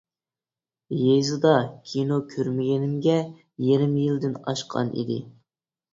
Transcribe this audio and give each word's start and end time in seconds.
يېزىدا 1.01 1.51
كىنو 1.91 2.17
كۆرمىگىنىمگە 2.33 3.19
يېرىم 3.67 3.95
يىلدىن 4.05 4.37
ئاشقانىدى. 4.45 5.21